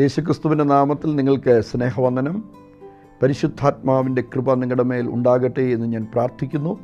[0.00, 2.44] യേശുക്രിസ്തുവിന്റെ നാമത്തിൽ നിങ്ങൾക്ക് സ്നേഹവന്ദനം.
[3.22, 6.78] പരിശുദ്ധാത്മാവിന്റെ കൃപ നിങ്ങളുടെ മേൽ ഉണ്ടാകട്ടെ എന്ന് ഞാൻ പ്രാർത്ഥിക്കുന്നു.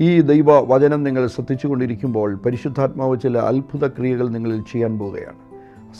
[0.00, 5.36] ഈ ദൈവ വചനം നിങ്ങൾ ശ്രദ്ധിച്ചുകൊണ്ടിരിക്കുമ്പോൾ പരിശുദ്ധാത്മാവ് ചില അത്ഭുത ക്രിയകൾ നിങ്ങളിൽ ചെയ്യാൻ പോവുകയാണ്.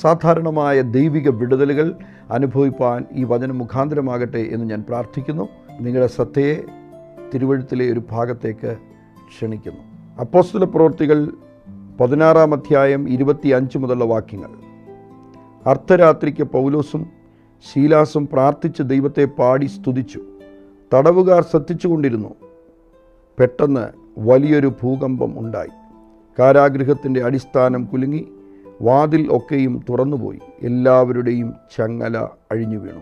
[0.00, 1.96] സാധാരണമായ ദൈവിക വിടുതലുകൾ
[2.30, 5.48] അനുഭവിപ്പാൻ ഈ വചനം മുഖാന്തരമാകട്ടെ എന്ന് ഞാൻ പ്രാർത്ഥിക്കുന്നു.
[5.80, 6.64] നിങ്ങളുടെ ശ്രദ്ധയെ
[7.34, 8.77] തിരുവഴുത്തിലെ ഒരു ഭാഗത്തേക്ക്
[9.29, 9.80] ക്ഷണിക്കുന്നു.
[10.21, 11.29] അപ്പോസ്തല പ്രവൃത്തികൾ
[12.00, 14.71] പതിനാറാം അധ്യായം ഇരുപത്തി അഞ്ച് മുതലുള്ള വാക്യങ്ങൾ.
[15.66, 17.06] അർദ്ധരാത്രിക്ക് പൗലോസും
[17.72, 20.20] ശീലാസും പ്രാർത്ഥിച്ച് ദൈവത്തെ പാടി സ്തുതിച്ചു.
[20.95, 22.28] തടവുകാർ ശ്രദ്ധിച്ചുകൊണ്ടിരുന്നു.
[23.38, 23.87] പെട്ടെന്ന്
[24.18, 25.68] വലിയൊരു ഭൂകമ്പം ഉണ്ടായി.
[26.38, 28.28] കാരാഗൃഹത്തിന്റെ അടിസ്ഥാനം കുലുങ്ങി
[28.82, 30.38] വാതിൽ ഒക്കെയും തുറന്നുപോയി.
[30.62, 32.18] എല്ലാവരുടെയും ചങ്ങല
[32.52, 33.01] അഴിഞ്ഞു വീണു.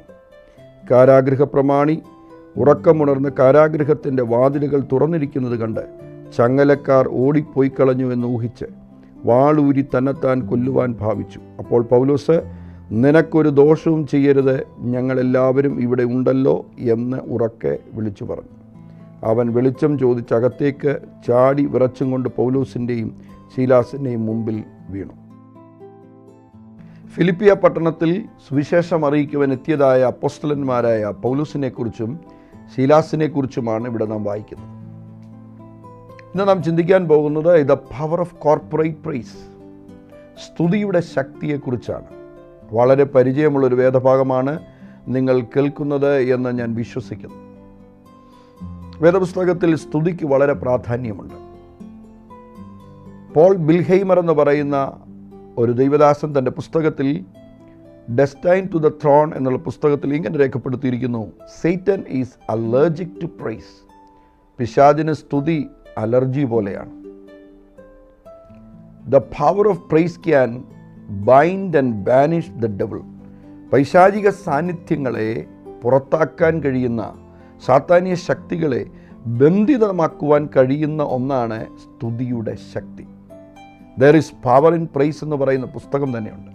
[0.90, 2.02] കാരാഗൃഹ പ്രമാണി
[2.56, 5.80] ഉറക്കമുണർന്ന് കാരാഗൃഹത്തിന്റെ വാതിലുകൾ തുറന്നിരിക്കുന്നത് കണ്ട്
[6.38, 8.64] ചങ്ങലക്കാർ ഓടിപ്പോയി കളഞ്ഞു എന്ന് ഊഹിച്ച്
[9.24, 11.40] വാളൂരി തന്നെത്താൻ കൊല്ലുവാൻ ഭാവിച്ചു.
[11.58, 12.42] അപ്പോൾ പൗലോസ്
[12.92, 14.66] നിനക്കൊരു ദോഷവും ചെയ്യരുത്.
[14.78, 18.60] ഞങ്ങളെല്ലാവരും ഇവിടെ ഉണ്ടല്ലോ എന്ന് ഉറക്കെ വിളിച്ചു പറഞ്ഞു.
[19.24, 23.16] അവൻ വെളിച്ചം ചോദിച്ച് അകത്തേക്ക് ചാടി വിറച്ചും കൊണ്ട് പൗലോസിന്റെയും
[23.56, 25.12] ശീലാസിന്റെയും മുമ്പിൽ വീണു.
[27.08, 32.20] ഫിലിപ്പിയ പട്ടണത്തിൽ സുവിശേഷം അറിയിക്കുവാൻ എത്തിയതായ അപ്പോസ്റ്റലന്മാരായ പൗലൂസിനെക്കുറിച്ചും
[32.76, 34.79] ശീലാസിനെക്കുറിച്ചുമാണ് ഇവിടെ നാം വായിക്കുന്നത്.
[36.34, 39.34] ഇന്ന് നാം ചിന്തിക്കാൻ പോകുന്നത് the power of corporate praise.
[40.46, 42.04] സ്തുതിയുടെ ശക്തിയെക്കുറിച്ചാണ്.
[42.72, 44.58] വളരെ പരിചയമുള്ളൊരു വേദഭാഗമാണ്
[45.08, 47.34] നിങ്ങൾ കേൾക്കുന്നത് എന്ന് ഞാൻ വിശ്വസിക്കുന്നു.
[49.00, 51.34] വേദപുസ്തകത്തിൽ സ്തുതിക്ക് വളരെ പ്രാധാന്യമുണ്ട്.
[53.34, 54.92] പോൾ ബിൽഹൈമർ എന്ന് പറയുന്ന
[55.58, 57.24] ഒരു ദൈവദാസൻ തന്റെ പുസ്തകത്തിൽ
[58.18, 61.32] ഡെസ്റ്റൈൻ ടു ദ ത്രോൺ എന്നുള്ള പുസ്തകത്തിൽ ഇങ്ങനെ രേഖപ്പെടുത്തിയിരിക്കുന്നു.
[61.62, 63.90] Satan is allergic to praise
[64.58, 65.66] പിശാദിന് സ്തുതി
[65.98, 66.90] അലർജി പോലെയാണ്.
[69.10, 70.64] The power of praise can
[71.08, 73.00] bind and banish the devil
[73.72, 75.46] പൈശാചിക സാന്നിധ്യങ്ങളെ
[75.82, 77.14] പുറത്താക്കാൻ കഴിയുന്ന
[77.66, 78.86] സാത്താന്യ ശക്തികളെ
[79.26, 83.06] ബന്ധിതമാക്കുവാൻ കഴിയുന്ന ഒന്നാണ് സ്തുതിയുടെ ശക്തി.
[83.98, 86.50] There is power in praise എന്ന് പറയുന്ന പുസ്തകം തന്നെയുണ്ട്.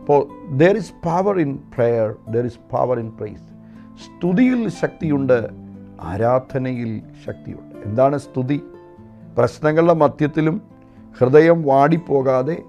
[0.00, 3.46] അപ്പോൾ there is power in prayer there is power in praise
[4.04, 5.38] സ്തുതിയിൽ ശക്തിയുണ്ട്
[6.00, 7.73] ആരാധനയിൽ ശക്തിയുണ്ട്.
[7.84, 8.62] എന്താണ് സ്തുതി?
[9.38, 10.62] പ്രശ്നങ്ങളുടെ മധ്യത്തിലും
[11.18, 12.62] ഹൃദയം വാടിപ്പോകാതെ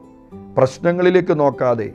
[0.58, 1.94] പ്രശ്നങ്ങളിലേക്ക് നോക്കാതെ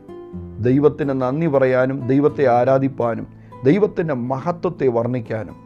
[0.58, 3.26] ദൈവത്തിന് നന്ദി പറയാനും ദൈവത്തെ ആരാധിപ്പാനും
[3.64, 5.56] ദൈവത്തിന്റെ മഹത്വത്തെ വർണിക്കാനും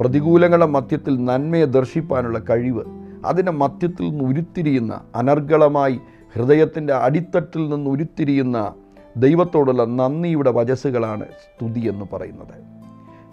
[0.00, 2.84] പ്രതികൂലങ്ങളുടെ മധ്യത്തിൽ നന്മയെ ദർശിപ്പാനുള്ള കഴിവ്
[3.24, 6.00] അതിന്റെ മധ്യത്തിൽ നിന്ന് ഉരുത്തിരിയുന്ന അനർഗളമായി
[6.34, 8.74] ഹൃദയത്തിന്റെ അടിത്തട്ടിൽ നിന്ന് ഉരുത്തിരിയുന്ന
[9.16, 12.56] ദൈവത്തോടുള്ള നന്ദിയുടെ വചസ്സുകളാണ് സ്തുതി എന്ന് പറയുന്നത്.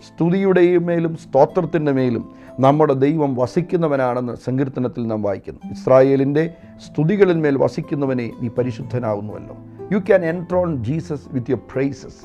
[0.07, 2.23] സ്തുതിയുടെയും മേലും സ്തോത്രത്തിന്റെ മേലും
[2.61, 5.73] നമ്മുടെ ദൈവം വസിക്കുന്നവനാണെന്ന് സങ്കീർത്തനത്തിൽ നാം വായിക്കുന്നു.
[5.73, 6.49] ഇസ്രായേലിന്റെ
[6.85, 9.57] സ്തുതികളിന്മേൽ വസിക്കുന്നവനെ നീ പരിശുദ്ധനാകുന്നുവല്ലോ.
[9.91, 12.21] You can enthrone Jesus with your praises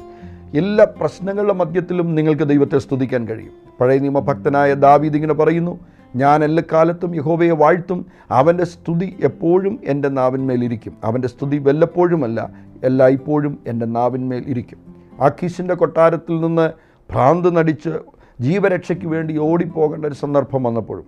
[0.56, 3.52] എല്ലാ പ്രശ്നങ്ങളുടെ മധ്യത്തിലും നിങ്ങൾക്ക് ദൈവത്തെ സ്തുതിക്കാൻ കഴിയും.
[3.80, 5.80] പഴയ നിയമഭക്തനായ ദാവീദ് ഇങ്ങനെ പറയുന്നു
[6.16, 12.50] ഞാൻ എല്ലാ കാലത്തും യഹോവയെ വാഴ്ത്തും അവന്റെ സ്തുതി എപ്പോഴും എന്റെ നാവിന്മേലിരിക്കും അവന്റെ സ്തുതി വല്ലപ്പോഴുമല്ല
[12.84, 14.78] എല്ലായ്പ്പോഴും എന്റെ നാവിന്മേൽ ഇരിക്കും.
[15.20, 16.70] ആഖീഷിന്റെ കൊട്ടാരത്തിൽ നിന്ന്
[17.10, 17.92] ഭ്രാന്ത് നടിച്ച്
[18.41, 21.04] ജീവരക്ഷയ്ക്ക് വേണ്ടി ഓടിപ്പോകേണ്ട ഒരു സന്ദർഭം വന്നപ്പോഴും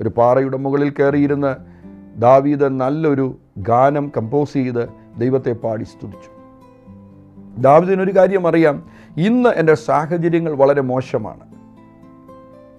[0.00, 1.56] ഒരു പാറയുടെ മുകളിൽ കയറിയിരുന്ന്
[2.20, 6.42] ദാവീദ് നല്ലൊരു ഗാനം കമ്പോസ് ചെയ്ത് ദൈവത്തെ പാടി സ്തുതിച്ചു.
[7.58, 8.86] ദാവിദിനൊരു കാര്യം അറിയാം.
[9.16, 11.40] ഇന്ന് എന്റെ സാഹചര്യങ്ങൾ വളരെ മോശമാണ്.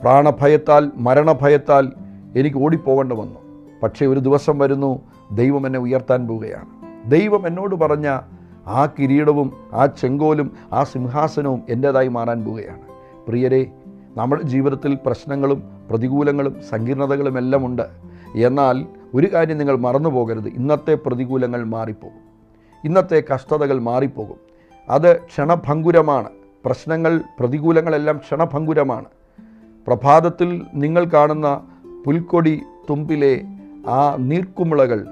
[0.01, 1.91] പ്രാണഭയത്താൽ മരണഭയത്താൽ
[2.35, 3.39] എനിക്ക് ഓടിപ്പോകേണ്ട വന്നു.
[3.83, 5.01] പക്ഷേ ഒരു ദിവസം വരുന്നു
[5.31, 6.65] ദൈവം എന്നെ ഉയർത്താൻ പോവുകയാണ്.
[7.11, 8.19] ദൈവം എന്നോട് പറഞ്ഞ
[8.67, 12.92] ആ കിരീടവും ആ ചെങ്കോലും ആ സിംഹാസനവും എന്റേതായി മാറാൻ പോവുകയാണ്.
[13.27, 13.71] പ്രിയരെ
[14.17, 17.81] നമ്മുടെ ജീവിതത്തിൽ പ്രശ്നങ്ങളും പ്രതികൂലങ്ങളും സങ്കീർണതകളും എല്ലാം ഉണ്ട്
[18.35, 20.47] എന്നാൽ ഒരു കാര്യം നിങ്ങൾ മറന്നു പോകരുത്.
[20.47, 22.23] ഇന്നത്തെ പ്രതികൂലങ്ങൾ മാറിപ്പോകും.
[22.85, 24.35] ഇന്നത്തെ കഷ്ടതകൾ മാറിപ്പോകും.
[24.89, 26.29] അത് ക്ഷണഭങ്കുരമാണ്.
[26.65, 29.05] പ്രശ്നങ്ങൾ പ്രതികൂലങ്ങളെല്ലാം ക്ഷണഭങ്കുരമാണ്.
[29.87, 31.67] പ്രഭാതത്തിൽ നിങ്ങൾ കാണുന്ന
[32.05, 33.41] പുൽക്കൊടി തുമ്പിലെ
[33.87, 35.07] ആ നീർക്കുമിളകൾ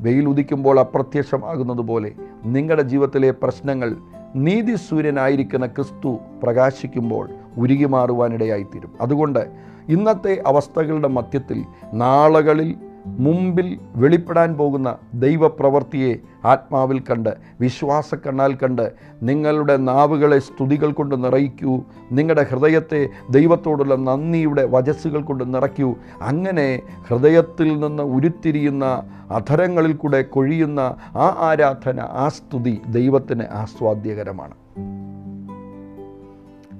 [0.00, 2.12] വെയിൽ ഉദിക്കുമ്പോൾ അപ്രത്യക്ഷമാകുന്നത് പോലെ
[2.44, 3.96] നിങ്ങളുടെ ജീവിതത്തിലെ പ്രശ്നങ്ങൾ
[4.34, 9.42] നീതിസൂര്യനായിരിക്കുന്ന ക്രിസ്തു പ്രകാശിക്കുമ്പോൾ ഉരുകി മാറുവാനിടയായിത്തീരും അതുകൊണ്ട്
[9.88, 11.58] ഇന്നത്തെ അവസ്ഥകളുടെ മധ്യത്തിൽ
[11.94, 12.76] നാളുകളിൽ
[13.06, 16.14] മുമ്പിൽ വെളിപ്പെടാൻ പോകുന്ന ദൈവപ്രവൃത്തിയെ
[16.44, 18.92] ആത്മാവിൽ കണ്ട് വിശ്വാസക്കണ്ണാൽ കണ്ട്
[19.22, 21.82] നിങ്ങളുടെ നാവുകളെ സ്തുതികൾ കൊണ്ട് നിറയിക്കൂ.
[22.12, 25.94] നിങ്ങളുടെ ഹൃദയത്തെ ദൈവത്തോടുള്ള നന്ദിയുടെ വചസ്സുകൾ കൊണ്ട് നിറയ്ക്കൂ.
[26.22, 28.84] അങ്ങനെ ഹൃദയത്തിൽ നിന്ന് ഉരുത്തിരിയുന്ന
[29.30, 34.54] അധരങ്ങളിൽ കൂടെ കൊഴിയുന്ന ആ ആരാധന ആ സ്തുതി ദൈവത്തിന് ആസ്വാദ്യകരമാണ്.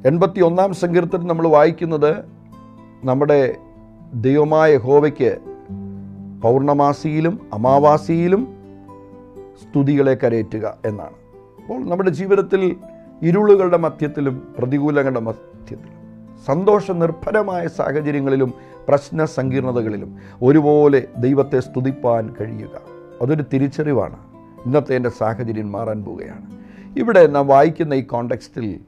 [0.07, 2.17] എൺപത്തി ഒന്നാം സങ്കീർത്തനം നമ്മൾ വായിക്കുന്നത്
[3.05, 3.57] നമ്മുടെ
[4.15, 5.54] ദൈവമായ ഹോവയ്ക്ക്
[6.45, 8.49] പൗർണമാസിയിലും അമാവാസിയിലും
[9.63, 11.13] സ്തുതികളെ കരയറ്റുക എന്നാണ്.
[11.57, 12.77] അപ്പോൾ നമ്മുടെ ജീവിതത്തിൽ
[13.23, 15.95] ഇരുളുകളുടെ മധ്യത്തിലും പ്രതികൂലങ്ങളുടെ മധ്യത്തിലും
[16.47, 18.55] സന്തോഷ നിർഭരമായ സാഹചര്യങ്ങളിലും
[18.89, 22.81] പ്രശ്ന സങ്കീർണതകളിലും ഒരുപോലെ ദൈവത്തെ സ്തുതിപ്പാൻ കഴിയുക.
[23.23, 24.17] അതൊരു തിരിച്ചറിവാണ്.
[24.67, 26.57] ഇന്നത്തെ എന്റെ സാഹചര്യം മാറാൻ പോവുകയാണ്.
[26.99, 28.81] ഇവിടെ നാം വായിക്കുന്ന ഈ കോണ്ടെക്സ്റ്റിൽ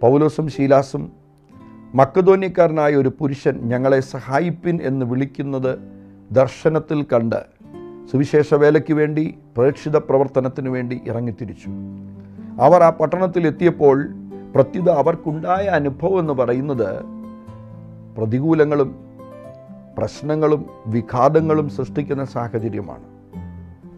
[0.00, 1.12] പൗലോസും ശീലാസും
[1.94, 5.95] മക്കധോന്യക്കാരനായ ഒരു പുരുഷൻ ഞങ്ങളെ സഹായിപ്പിൻ എന്ന് വിളിക്കുന്നത്
[6.32, 7.46] ദർശനത്തിൽ കണ്ട്
[8.12, 11.68] സുവിശേഷ വേലയ്ക്ക് വേണ്ടി പ്രേക്ഷിത പ്രവർത്തനത്തിനു വേണ്ടി ഇറങ്ങിത്തിരിച്ചു.
[12.60, 14.08] അവർ ആ പട്ടണത്തിൽ എത്തിയപ്പോൾ
[14.54, 17.04] പ്രത്യുത അവർക്കുണ്ടായ അനുഭവം എന്ന് പറയുന്നത്
[18.18, 18.96] പ്രതികൂലങ്ങളും
[19.98, 23.04] പ്രശ്നങ്ങളും വിഘാതങ്ങളും സൃഷ്ടിക്കുന്ന സാഹചര്യമാണ്.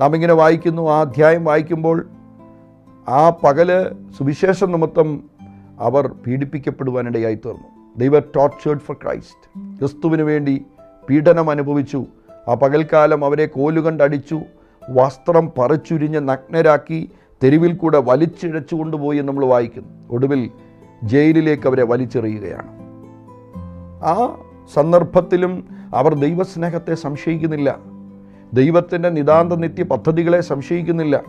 [0.01, 2.09] നാം ഇങ്ങനെ വായിക്കുന്നു ആ അധ്യായം വായിക്കുമ്പോൾ
[3.09, 5.31] ആ പകൽ സുവിശേഷ നിമിത്തം
[5.79, 7.99] അവർ പീഡിപ്പിക്കപ്പെടുവാനിടയായി തീർന്നു.
[7.99, 10.65] ദൈവ ടോർച്ചേർഡ് ഫോർ ക്രൈസ്റ്റ് ക്രിസ്തുവിന് വേണ്ടി
[11.09, 12.07] പീഡനം അനുഭവിച്ചു.
[12.49, 14.41] ആ പകൽക്കാലം അവരെ കോലുകണ്ടടിച്ചു
[14.91, 17.11] വസ്ത്രം പറിച്ചുരിഞ്ഞ് നഗ്നരാക്കി
[17.43, 20.09] തെരുവിൽ കൂടെ വലിച്ചിഴച്ചു കൊണ്ടുപോയി നമ്മൾ വായിക്കുന്നു.
[20.11, 20.51] ഒടുവിൽ
[21.05, 22.69] ജയിലിലേക്ക് അവരെ വലിച്ചെറിയുകയാണ്.
[24.05, 24.39] ആ
[24.75, 27.79] സന്ദർഭത്തിലും അവർ ദൈവസ്നേഹത്തെ സംശയിക്കുന്നില്ല.
[28.53, 31.23] ദൈവത്തിന്റെ നിതാന്ത നിത്യ പദ്ധതികളെ സംശയിക്കുന്നില്ല.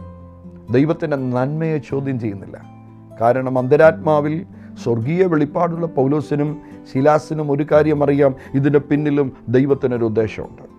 [0.71, 2.62] ദൈവത്തിന്റെ നന്മയെ ചോദ്യം ചെയ്യുന്നില്ല.
[3.21, 4.45] കാരണം അന്തരാത്മാവിൽ
[4.83, 6.62] സ്വർഗീയ വെളിപ്പാടുള്ള പൗലോസിനും
[6.94, 8.36] ശിലാസിനും ഒരു കാര്യം അറിയാം.
[8.54, 10.78] ഇതിന്റെ പിന്നിലും ദൈവത്തിനൊരു ഉദ്ദേശമുണ്ട്.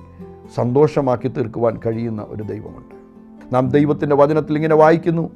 [0.55, 2.97] സന്തോഷമാക്കി തീർക്കുവാൻ കഴിയുന്ന ഒരു ദൈവമുണ്ട്.
[3.55, 5.31] നാം ദൈവത്തിന്റെ വചനത്തിൽ ഇങ്ങനെ വായിക്കുന്നു.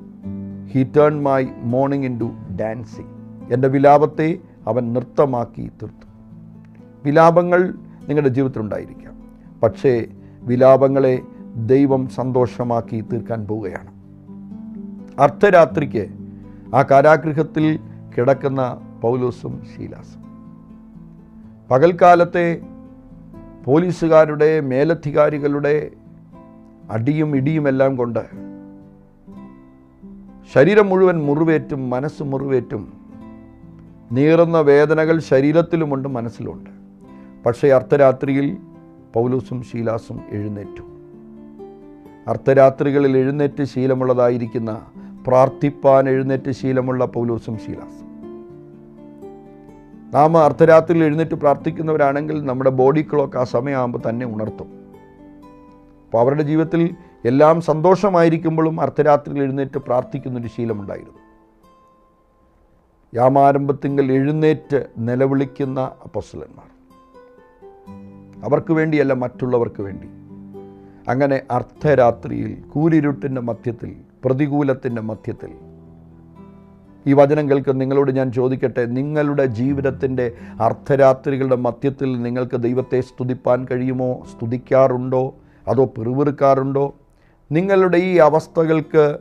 [0.67, 2.31] He turn my mourning into
[2.61, 3.09] dancing
[3.53, 6.07] എന്റെ വിലാപത്തെ അവൻ നൃത്തമാക്കി തീർത്തു.
[7.05, 7.75] വിലാപങ്ങൾ
[8.09, 9.15] നിങ്ങളുടെ ജീവിതത്തിലുണ്ടായിരിക്കാം.
[9.63, 10.07] പക്ഷേ
[10.43, 11.23] വിലാപങ്ങളെ
[11.67, 13.91] ദൈവം സന്തോഷമാക്കി തീർക്കാൻ പോവുകയാണ്.
[15.21, 16.09] അർദ്ധരാത്രിക്ക്
[16.75, 17.79] ആ കാരാഗൃഹത്തിൽ
[18.19, 20.23] കിടക്കുന്ന പൗലോസും ശീലാസും.
[21.71, 22.61] പകൽക്കാലത്തെ
[23.65, 25.91] പോലീസുകാരുടെ മേലധികാരികളുടെ
[26.91, 28.51] അടിയും ഇടിയുമെല്ലാം കൊണ്ട്
[30.55, 32.93] ശരീരം മുഴുവൻ മുറിവേറ്റും മനസ്സ് മുറിവേറ്റും
[34.13, 36.71] നീറുന്ന വേദനകൾ ശരീരത്തിലുമുണ്ട് മനസ്സിലുണ്ട്
[37.47, 38.57] പക്ഷേ അർദ്ധരാത്രിയിൽ
[39.15, 40.83] പൗലൂസും ശീലാസും എഴുന്നേറ്റു.
[42.29, 44.87] അർദ്ധരാത്രികളിൽ എഴുന്നേറ്റ് ശീലമുള്ളതായിരിക്കുന്ന
[45.27, 48.10] പ്രാർത്ഥിപ്പാൻ എഴുന്നേറ്റ് ശീലമുള്ള പൗലൂസും ശീലാസും.
[50.15, 54.69] നാം അർദ്ധരാത്രിയിൽ എഴുന്നേറ്റ് പ്രാർത്ഥിക്കുന്നവരാണെങ്കിൽ നമ്മുടെ ബോഡി ക്ലോക്ക് ആ സമയമാകുമ്പോൾ തന്നെ ഉണർത്തും.
[56.05, 56.91] അപ്പോൾ അവരുടെ ജീവിതത്തിൽ
[57.25, 61.19] എല്ലാം സന്തോഷമായിരിക്കുമ്പോഴും അർദ്ധരാത്രിയിൽ എഴുന്നേറ്റ് പ്രാർത്ഥിക്കുന്നൊരു ശീലമുണ്ടായിരുന്നു.
[63.15, 66.69] യാമാരംഭത്തിങ്കൽ എഴുന്നേറ്റ് നിലവിളിക്കുന്ന അപ്പസ്ലന്മാർ
[68.45, 70.09] അവർക്ക് വേണ്ടിയല്ല മറ്റുള്ളവർക്ക് വേണ്ടി.
[71.09, 75.70] അങ്ങനെ അർദ്ധരാത്രിയിൽ കൂരിരുട്ടിന്റെ മധ്യത്തിൽ പ്രതികൂലത്തിന്റെ മധ്യത്തിൽ
[77.07, 84.23] ഈ വചനം കേൾക്കുന്ന നിങ്ങളോട് ഞാൻ ചോദിക്കട്ടെ നിങ്ങളുടെ ജീവിതത്തിന്റെ അർദ്ധരാത്രികളുടെ മധ്യത്തിൽ നിങ്ങൾക്ക് ദൈവത്തെ സ്തുതിപ്പാൻ കഴിയുമോ?
[84.33, 85.35] സ്തുതിക്കാറുണ്ടോ?
[85.69, 86.95] അതോ പിറുവിറുക്കാറുണ്ടോ
[87.53, 89.19] നിങ്ങളുടെ ഈ അവസ്ഥകൾക്ക്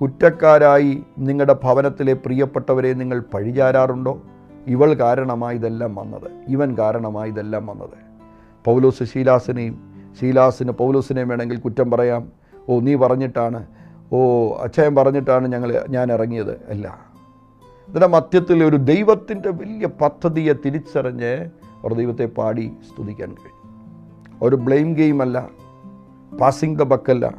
[0.00, 4.22] കുറ്റക്കാരായി നിങ്ങളുടെ ഭവനത്തിലെ പ്രിയപ്പെട്ടവരെ നിങ്ങൾ പഴിചാരാറുണ്ടോ?
[4.66, 7.98] ഇവൾ കാരണമായി ഇതെല്ലാം വന്നത് ഇവൻ കാരണമായി ഇതെല്ലാം വന്നത്.
[8.64, 12.32] പൗലോസ് ശീലാസിനെയും ശീലാസിന് പൗലോസിനെയും വേണമെങ്കിൽ കുറ്റം പറയാം.
[12.68, 13.66] ഓ നീ പറഞ്ഞിട്ടാണ്
[14.12, 16.66] ഓ അച്ഛൻ പറഞ്ഞിട്ടാണ് ഞങ്ങൾ ഞാൻ ഇറങ്ങിയത്.
[16.68, 16.98] അല്ല.
[17.88, 21.50] ഇതിന്റെ മധ്യത്തിൽ ഒരു ദൈവത്തിന്റെ വലിയ പദ്ധതിയെ തിരിച്ചറിഞ്ഞ്
[21.82, 23.56] അവർ ദൈവത്തെ പാടി സ്തുതിക്കാൻ കഴിഞ്ഞു.
[24.42, 25.48] ഒരു ബ്ലെയിം ഗെയിം അല്ല
[26.40, 27.34] പാസിംഗ് ദ ബക്കല്ല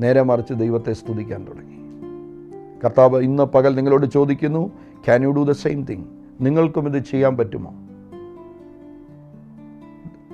[0.00, 1.74] നേരെ മറിച്ച് ദൈവത്തെ സ്തുതിക്കാൻ തുടങ്ങി.
[2.84, 4.68] കർത്താവ് ഇന്ന് പകൽ നിങ്ങളോട് ചോദിക്കുന്നു
[5.04, 6.04] can you do the same thing
[6.40, 7.72] നിങ്ങൾക്കും ഇത് ചെയ്യാൻ പറ്റുമോ?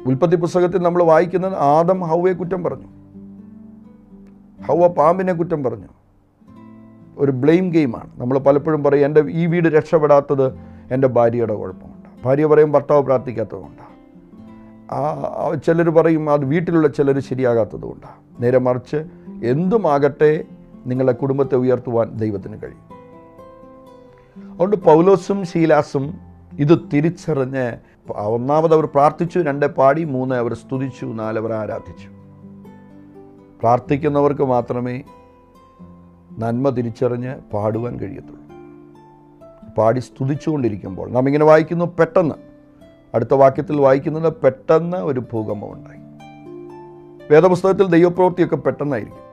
[0.06, 3.00] ഉൽപ്പത്തി പുസ്തകത്തിൽ നമ്മൾ വായിക്കുന്നത് ആദം ഹൗവയെ കുറ്റം പറഞ്ഞു.
[4.66, 5.88] ഹൗവ പാമ്പിനെ കുറ്റം പറഞ്ഞു.
[7.18, 8.20] ഒരു ബ്ലെയിം ഗെയിമാണ്.
[8.20, 10.52] നമ്മൾ പലപ്പോഴും പറയും എന്റെ ഈ വീട് രക്ഷപ്പെടാത്തത്
[10.92, 12.22] എന്റെ ഭാര്യയുടെ കുഴപ്പമുണ്ട്.
[12.24, 13.90] ഭാര്യ പറയും ഭർത്താവ് പ്രാർത്ഥിക്കാത്തതുകൊണ്ടാണ്
[14.92, 18.96] ആ ചിലർ പറയും അത് വീട്ടിലുള്ള ചിലർ ശരിയാകാത്തത് കൊണ്ടാണ് നേരെ മറിച്ച്
[19.44, 20.44] എന്തുമാകട്ടെ
[20.86, 23.00] നിങ്ങളെ കുടുംബത്തെ ഉയർത്തുവാൻ ദൈവത്തിന് കഴിയും.
[24.52, 26.18] അതുകൊണ്ട് പൗലോസും ശീലാസും
[26.58, 27.78] ഇത് തിരിച്ചറിഞ്ഞ്
[28.12, 32.19] ഒന്നാമത് അവർ പ്രാർത്ഥിച്ചു രണ്ടേ പാടി മൂന്ന് അവർ സ്തുതിച്ചു നാല് അവർ ആരാധിച്ചു.
[33.60, 35.02] പ്രാർത്ഥിക്കുന്നവർക്ക് മാത്രമേ
[36.38, 38.40] നന്മ തിരിച്ചറിഞ്ഞ് പാടുവാൻ കഴിയത്തുള്ളൂ.
[39.78, 42.34] പാടി സ്തുതിച്ചുകൊണ്ടിരിക്കുമ്പോൾ നാം ഇങ്ങനെ വായിക്കുന്നു പെട്ടെന്ന്.
[43.14, 46.00] അടുത്ത വാക്യത്തിൽ വായിക്കുന്നത് പെട്ടെന്ന് ഒരു ഭൂകമ്പം ഉണ്ടായി.
[47.30, 49.30] വേദപുസ്തകത്തിൽ ദൈവപ്രവൃത്തിയൊക്കെ പെട്ടെന്നായിരിക്കും.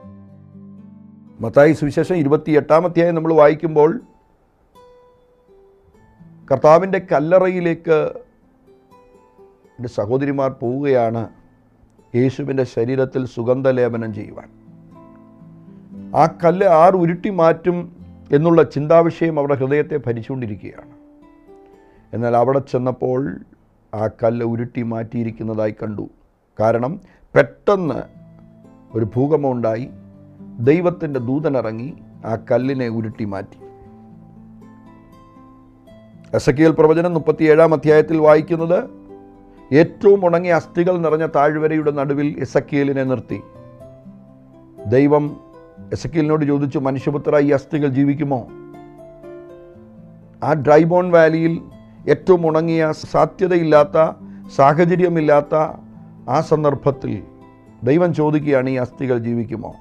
[1.40, 4.00] മത്തായി സുവിശേഷം ഇരുപത്തി എട്ടാമധ്യായം നമ്മൾ വായിക്കുമ്പോൾ
[6.52, 8.12] കർത്താവിന്റെ കല്ലറയിലേക്ക്
[9.78, 11.37] എന്റെ സഹോദരിമാർ പോവുകയാണ്.
[12.14, 14.50] യേശുവിന്റെ ശരീരത്തിൽ സുഗന്ധലേപനം ചെയ്യുവാൻ.
[16.16, 17.96] ആ കല്ല് ആർ ഉരുട്ടി മാറ്റും
[18.32, 20.90] എന്നുള്ള ചിന്താവിഷയം അവരുടെ ഹൃദയത്തെ ഭരിച്ചുകൊണ്ടിരിക്കുകയാണ്.
[22.12, 23.38] എന്നാൽ അവിടെ ചെന്നപ്പോൾ
[23.94, 26.10] ആ കല്ല് ഉരുട്ടി മാറ്റിയിരിക്കുന്നതായി കണ്ടു.
[26.60, 27.00] കാരണം
[27.34, 28.02] പെട്ടെന്ന്
[28.92, 29.88] ഒരു ഭൂകമ്പമുണ്ടായി
[30.60, 33.68] ദൈവത്തിന്റെ ദൂതനിറങ്ങി ആ കല്ലിനെ ഉരുട്ടി മാറ്റി.
[36.34, 38.97] എസ് പ്രവചനം മുപ്പത്തിയേഴാം അധ്യായത്തിൽ വായിക്കുന്നത്
[39.72, 43.42] ഏറ്റവും ഉണങ്ങിയ അസ്ഥികൾ നിറഞ്ഞ താഴ്വരയുടെ നടുവിൽ എസക്കിയലിനെ നിർത്തി.
[44.86, 45.40] ദൈവം
[45.92, 48.48] എസക്കിയലിനോട് ചോദിച്ചു മനുഷ്യപുത്ര ഈ അസ്ഥികൾ ജീവിക്കുമോ?
[50.42, 51.60] ആ ഡ്രൈബോൺ വാലിയിൽ
[52.08, 54.12] ഏറ്റവും ഉണങ്ങിയ സാധ്യതയില്ലാത്ത
[54.56, 55.54] സാഹചര്യമില്ലാത്ത
[56.30, 57.22] ആ സന്ദർഭത്തിൽ
[57.84, 59.74] ദൈവം ചോദിക്കുകയാണ് ഈ അസ്ഥികൾ ജീവിക്കുമോ?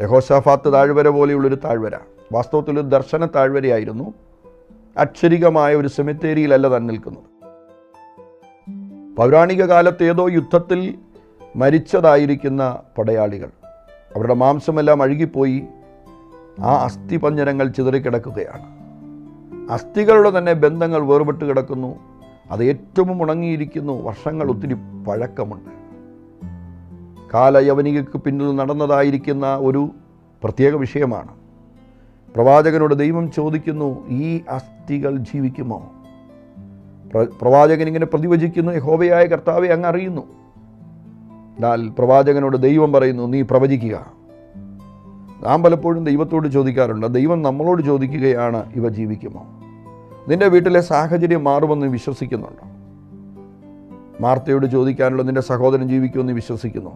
[0.00, 1.94] യഹോസാഫാത്ത് താഴ്വര പോലെയുള്ളൊരു താഴ്വര.
[2.32, 4.14] വാസ്തവത്തിൽ ഒരു ദർശന താഴ്വരയായിരുന്നു.
[4.96, 7.31] അക്ഷരികമായ ഒരു സെമിത്തേരിയിലല്ല താൻ നിൽക്കുന്നത്
[9.16, 10.98] പൗരാണിക കാലത്ത് ഏതോ യുദ്ധത്തിൽ
[11.56, 13.48] മരിച്ചതായിരിക്കുന്ന പടയാളികൾ.
[14.16, 15.62] അവരുടെ മാംസമെല്ലാം അഴുകിപ്പോയി.
[16.60, 18.82] ആ അസ്ഥി അസ്ഥിപഞ്ജരങ്ങൾ ചിതറിക്കിടക്കുകയാണ്
[19.72, 21.96] അസ്ഥികളുടെ തന്നെ ബന്ധങ്ങൾ വേർപെട്ട് കിടക്കുന്നു.
[22.50, 24.02] അത് ഏറ്റവും ഉണങ്ങിയിരിക്കുന്നു.
[24.02, 24.74] വർഷങ്ങൾ ഒത്തിരി
[25.08, 25.70] പഴക്കമുണ്ട്.
[27.34, 29.88] കാലയവനികയ്ക്ക് പിന്നിൽ നടന്നതായിരിക്കുന്ന ഒരു
[30.44, 31.30] പ്രത്യേക വിഷയമാണ്.
[32.34, 35.92] പ്രവാചകനോട് ദൈവം ചോദിക്കുന്നു ഈ അസ്ഥികൾ ജീവിക്കുമോ?
[37.18, 40.20] പ്രവാചകൻ ഇങ്ങനെ പ്രതിവചിക്കുന്നു യഹോവയായ കർത്താവെ അങ്ങ് അറിയുന്നു.
[41.56, 44.12] എന്നാൽ പ്രവാചകനോട് ദൈവം പറയുന്നു നീ പ്രവചിക്കുക.
[45.46, 49.46] നാം പലപ്പോഴും ദൈവത്തോട് ചോദിക്കാറുണ്ട് ദൈവം നമ്മളോട് ചോദിക്കുകയാണ് ഇവ ജീവിക്കുമോ?
[50.28, 52.66] നിന്റെ വീട്ടിലെ സാഹചര്യം മാറുമെന്ന് വിശ്വസിക്കുന്നുണ്ടോ?
[54.20, 56.90] മാർത്തയോട് ചോദിക്കാനുള്ള നിന്റെ സഹോദരൻ ജീവിക്കുമെന്ന് വിശ്വസിക്കുന്നു?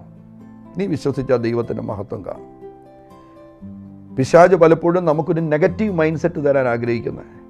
[0.78, 2.56] നീ വിശ്വസിച്ച ദൈവത്തിന്റെ മഹത്വം കാണും.
[4.16, 7.45] പിശാജ് പലപ്പോഴും നമുക്കൊരു നെഗറ്റീവ് മൈൻഡ് സെറ്റ് തരാൻ ആഗ്രഹിക്കുന്നത്.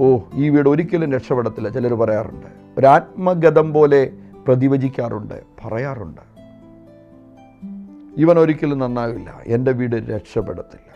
[0.00, 2.46] ഓ ഈ വീട് ഒരിക്കലും രക്ഷപ്പെടത്തില്ല ചിലർ പറയാറുണ്ട്.
[2.78, 4.10] ഒരു ആത്മഗതം പോലെ
[4.46, 6.20] പ്രതിവചിക്കാറുണ്ട് പറയാറുണ്ട്.
[8.16, 10.92] ഇവൻ ഒരിക്കലും നന്നാവില്ല എന്റെ വീട് രക്ഷപ്പെടത്തില്ല.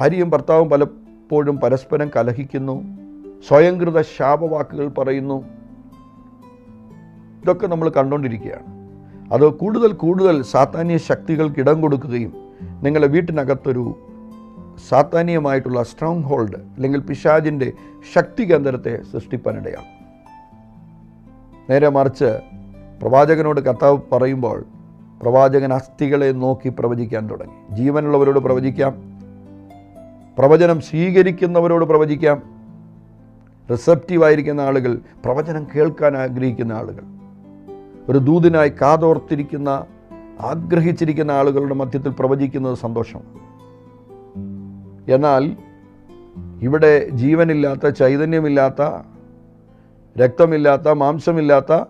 [0.00, 2.82] ഭാര്യയും ഭർത്താവും പലപ്പോഴും പരസ്പരം കലഹിക്കുന്നു
[3.48, 5.44] സ്വയംകൃത ശാപവാക്കുകൾ പറയുന്നു.
[7.42, 8.80] ഇതൊക്കെ നമ്മൾ കണ്ടുകൊണ്ടിരിക്കുകയാണ്
[9.32, 12.32] അത് കൂടുതൽ കൂടുതൽ സാത്താന്യ ശക്തികൾക്ക് ഇടം കൊടുക്കുകയും
[12.82, 13.98] നിങ്ങളുടെ വീട്ടിനകത്തൊരു
[14.88, 17.72] സാത്താനീയമായിട്ടുള്ള സ്ട്രോങ് ഹോൾഡ് അല്ലെങ്കിൽ പിശാജിന്റെ
[18.14, 20.00] ശക്തി കേന്ദ്രത്തെ സൃഷ്ടിപ്പാനിടയാണ്
[21.72, 22.40] നേരെ മറിച്ച്
[23.02, 24.64] പ്രവാചകനോട് കർത്താവ് പറയുമ്പോൾ
[25.22, 27.76] പ്രവാചകൻ അസ്ഥികളെ നോക്കി പ്രവചിക്കാൻ തുടങ്ങി.
[27.76, 28.94] ജീവനുള്ളവരോട് പ്രവചിക്കാം.
[30.38, 32.42] പ്രവചനം സ്വീകരിക്കുന്നവരോട് പ്രവചിക്കാം.
[33.70, 37.02] റിസപ്റ്റീവായിരിക്കുന്ന ആളുകൾ പ്രവചനം കേൾക്കാൻ ആഗ്രഹിക്കുന്ന ആളുകൾ.
[38.08, 39.84] ഒരു ദൂതിനായി കാതോർത്തിരിക്കുന്ന
[40.40, 43.49] ആഗ്രഹിച്ചിരിക്കുന്ന ആളുകളുടെ മധ്യത്തിൽ പ്രവചിക്കുന്നത് സന്തോഷം
[45.10, 45.56] എന്നാൽ
[46.62, 48.82] ഇവിടെ ജീവനില്ലാത്ത ചൈതന്യമില്ലാത്ത
[50.18, 51.84] രക്തമില്ലാത്ത മാംസമില്ലാത്ത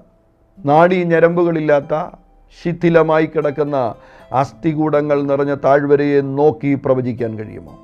[0.65, 2.17] നാഡീ ഞരമ്പുകളില്ലാത്ത
[2.63, 3.95] ശിഥിലമായി കിടക്കുന്ന
[4.33, 7.79] അസ്ഥികൂടങ്ങൾ നിറഞ്ഞ താഴ്വരയെ നോക്കി പ്രവചിക്കാൻ കഴിയുമോ?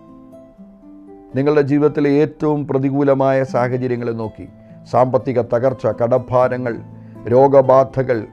[1.35, 4.49] നിങ്ങളുടെ ജീവിതത്തിലെ ഏറ്റവും പ്രതികൂലമായ സാഹചര്യങ്ങളെ നോക്കി.
[4.91, 6.79] സാമ്പത്തിക തകർച്ച കടഭാരങ്ങൾ
[7.29, 8.27] രോഗബാധകൾ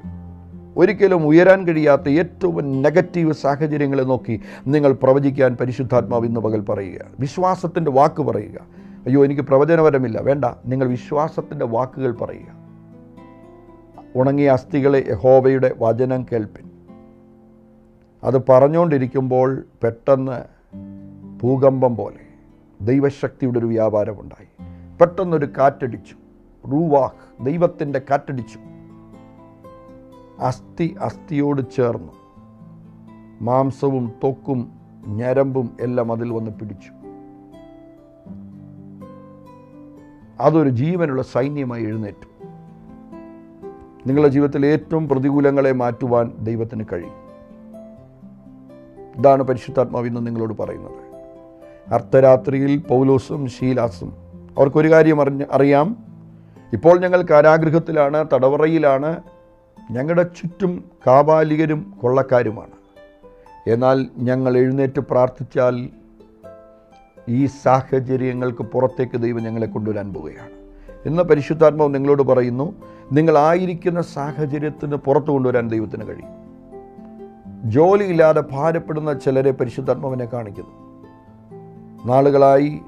[0.78, 7.00] ഒരിക്കലും ഉയരാൻ കഴിയാത്ത ഏറ്റവും നെഗറ്റീവ് സാഹചര്യങ്ങളെ നോക്കി നിങ്ങൾ പ്രവചിക്കാൻ പരിശുദ്ധാത്മാവ് ഇന്ന് പകൽ പറയുക.
[7.20, 8.60] വിശ്വാസത്തിന്റെ വാക്ക് പറയുക.
[9.06, 10.22] അയ്യോ എനിക്ക് പ്രവചനപരമില്ല.
[10.22, 10.46] വേണ്ട.
[10.66, 12.64] നിങ്ങൾ വിശ്വാസത്തിന്റെ വാക്കുകൾ പറയുക.
[14.16, 16.70] ഉണങ്ങിയ അസ്ഥികളെ യഹോവയുടെ വചനം കേൾപ്പിൻ.
[18.24, 20.44] അത് പറഞ്ഞുകൊണ്ടിരിക്കുമ്പോൾ പെട്ടെന്ന്
[21.44, 22.24] ഭൂകമ്പം പോലെ
[22.82, 24.48] ദൈവശക്തിയുടെ ഒരു വ്യാപാരമുണ്ടായി.
[25.02, 26.16] പെട്ടെന്നൊരു കാറ്റടിച്ചു.
[26.72, 28.73] റൂവാഹ് ദൈവത്തിന്റെ കാറ്റടിച്ചു.
[30.40, 32.14] അസ്ഥി അസ്ഥിയോട് ചേർന്നു.
[33.42, 34.72] മാംസവും തൊക്കും
[35.08, 36.92] ഞരമ്പും എല്ലാം അതിൽ വന്ന് പിടിച്ചു.
[40.40, 42.46] അതൊരു ജീവനുള്ള സൈന്യമായി എഴുന്നേറ്റു.
[44.08, 47.24] നിങ്ങളുടെ ജീവിതത്തിൽ ഏറ്റവും പ്രതികൂലങ്ങളെ മാറ്റുവാൻ ദൈവത്തിന് കഴിയും.
[49.20, 51.14] ഇതാണ് പരിശുദ്ധാത്മാവ് ഇന്ന് നിങ്ങളോട് പറയുന്നത്.
[51.94, 54.14] അർദ്ധരാത്രിയിൽ പൗലോസും ശീലാസും.
[54.58, 55.98] അവർക്കൊരു കാര്യം അറിഞ്ഞ് അറിയാം.
[56.74, 59.22] ഇപ്പോൾ ഞങ്ങൾ കാരാഗ്രഹത്തിലാണ് തടവറയിലാണ്
[59.92, 62.84] ഞങ്ങളുടെ ചുറ്റും കാപാലികരും കൊള്ളക്കാരുമാണ്.
[63.68, 65.90] എന്നാൽ ഞങ്ങൾ എഴുന്നേറ്റ് പ്രാർത്ഥിച്ചാൽ
[67.30, 70.52] ഈ സാഹചര്യങ്ങൾക്ക് പുറത്തേക്ക് ദൈവം ഞങ്ങളെ കൊണ്ടുവരാൻ പോവുകയാണ്.
[71.08, 72.76] ഇന്ന് പരിശുദ്ധാത്മാവ് നിങ്ങളോട് പറയുന്നു
[73.12, 76.44] നിങ്ങളായിരിക്കുന്ന സാഹചര്യത്തിന് പുറത്തു കൊണ്ടുവരാൻ ദൈവത്തിന് കഴിയും.
[77.72, 80.84] ജോലിയില്ലാതെ ഭാരപ്പെടുന്ന ചിലരെ പരിശുദ്ധാത്മാവിനെ കാണിക്കുന്നു.
[82.06, 82.82] നാളുകളായി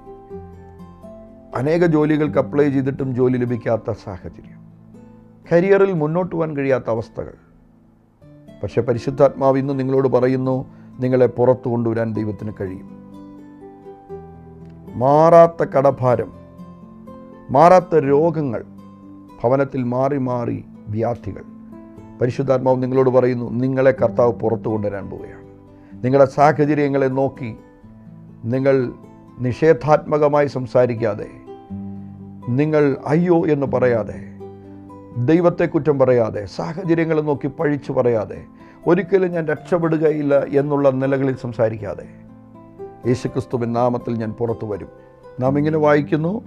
[1.56, 4.65] അനേക ജോലികൾക്ക് അപ്ലൈ ചെയ്തിട്ടും ജോലി ലഭിക്കാത്ത സാഹചര്യം.
[5.52, 7.34] കരിയറിൽ മുന്നോട്ട് പോകാൻ കഴിയാത്ത അവസ്ഥകൾ.
[8.64, 10.66] പക്ഷെ പരിശുദ്ധാത്മാവ് ഇന്ന് നിങ്ങളോട് പറയുന്നു
[11.00, 12.90] നിങ്ങളെ പുറത്തു കൊണ്ടുവരാൻ ദൈവത്തിന് കഴിയും.
[15.00, 16.34] മാറാത്ത കടഭാരം
[17.50, 18.66] മാറാത്ത രോഗങ്ങൾ
[19.44, 21.42] ഭവനത്തിൽ മാറി മാറി വ്യാധികൾ.
[22.22, 25.46] പരിശുദ്ധാത്മാവ് നിങ്ങളോട് പറയുന്നു നിങ്ങളെ കർത്താവ് പുറത്തു കൊണ്ടുവരാൻ പോവുകയാണ്.
[26.06, 27.56] നിങ്ങളുടെ സാഹചര്യങ്ങളെ നോക്കി
[28.46, 28.94] നിങ്ങൾ
[29.40, 31.28] നിഷേധാത്മകമായി സംസാരിക്കാതെ
[32.50, 34.35] നിങ്ങൾ അയ്യോ എന്ന് പറയാതെ
[35.18, 38.46] ദൈവത്തെ കുറ്റം പറയാതെ സാഹചര്യങ്ങളെ നോക്കി പഴിച്ചു പറയാതെ
[38.88, 42.08] ഒരിക്കലും ഞാൻ രക്ഷപ്പെടുകയില്ല എന്നുള്ള നിലകളിൽ സംസാരിക്കാതെ.
[43.08, 44.88] യേശുക്രിസ്തുവിൻ നാമത്തിൽ ഞാൻ പുറത്തു വരും.
[45.40, 46.44] നാം ഇങ്ങനെ വായിക്കുന്നു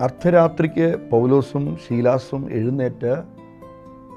[0.00, 3.22] അർദ്ധരാത്രിക്ക് പൗലോസും ശീലാസും എഴുന്നേറ്റ്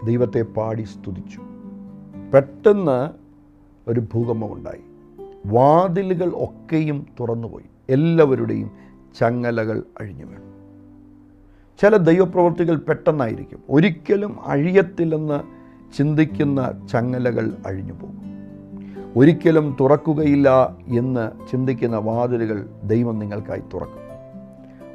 [0.05, 1.41] ദൈവത്തെ പാടി സ്തുതിച്ചു.
[2.33, 3.09] പെട്ടെന്ന്
[3.87, 4.81] ഒരു ഭൂകമ്പമുണ്ടായി.
[5.45, 7.65] വാതിലുകൾ ഒക്കെയും തുറന്നുപോയി.
[7.89, 8.71] എല്ലാവരുടെയും
[9.19, 10.50] ചങ്ങലകൾ അഴിഞ്ഞു വീണു
[11.81, 13.59] ചില ദൈവപ്രവൃത്തികൾ പെട്ടെന്നായിരിക്കും.
[13.69, 15.41] ഒരിക്കലും അഴിയത്തില്ലെന്ന്
[15.97, 18.21] ചിന്തിക്കുന്ന ചങ്ങലകൾ അഴിഞ്ഞു പോകും.
[19.15, 24.01] ഒരിക്കലും തുറക്കുകയില്ല എന്ന് ചിന്തിക്കുന്ന വാതിലുകൾ ദൈവം നിങ്ങൾക്കായി തുറക്കും.